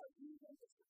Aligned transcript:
Lord, 0.00 0.12
you 0.20 0.89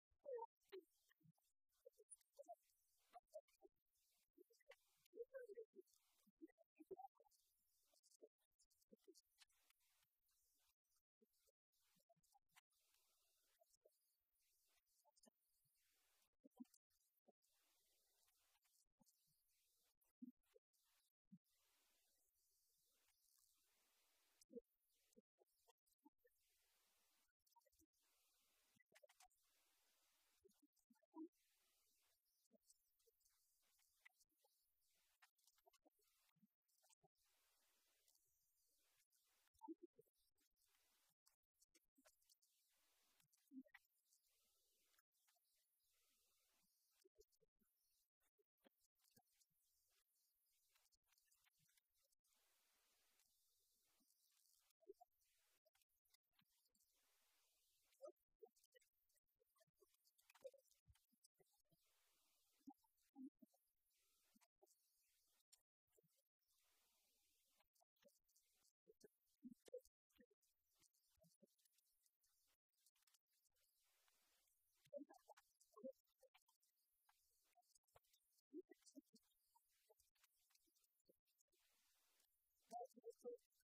comfort 83.24 83.63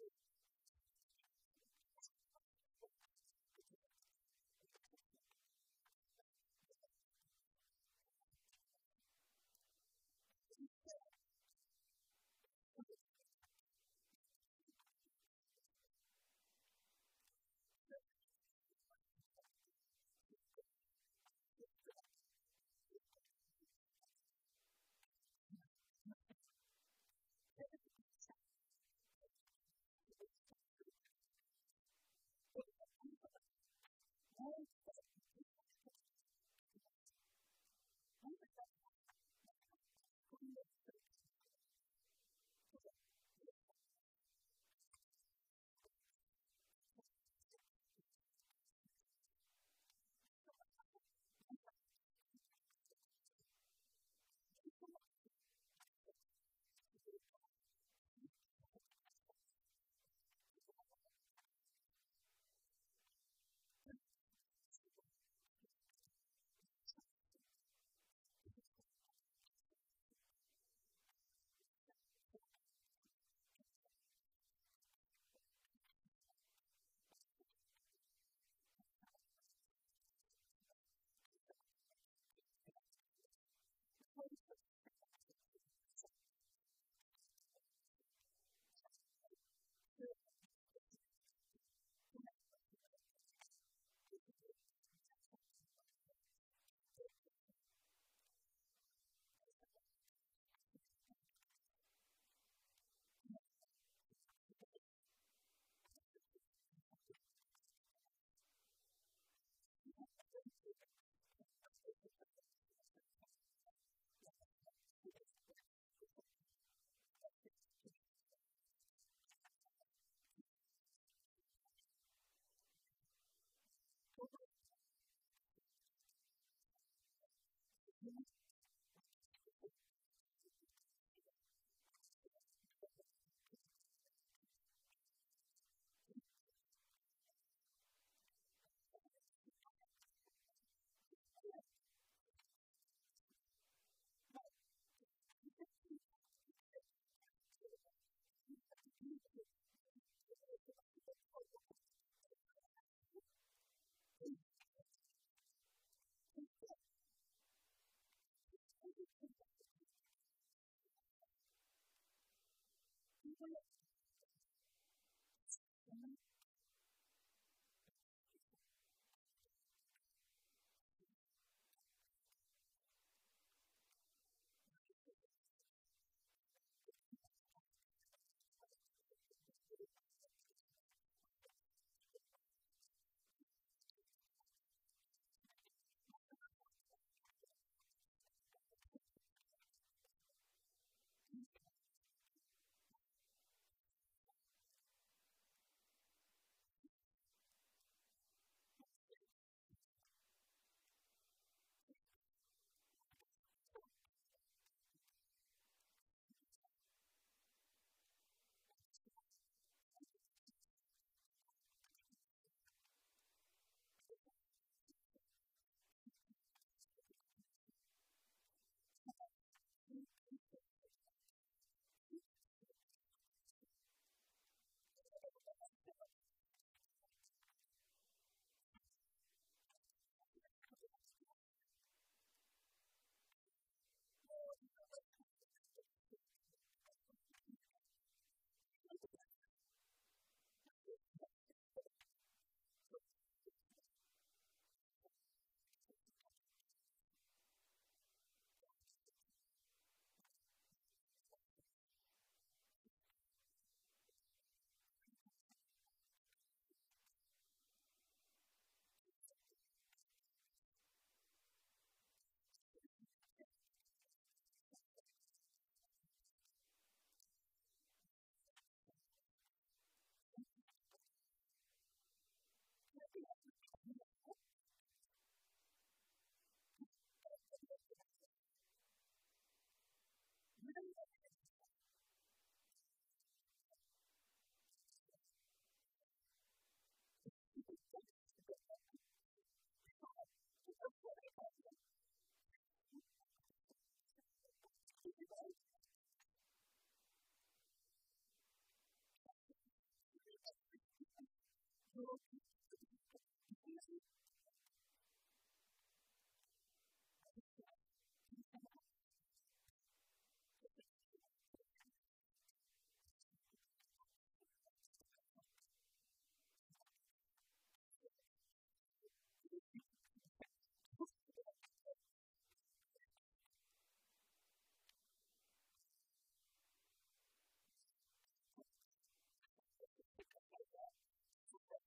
message 0.00 0.29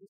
You. 0.00 0.08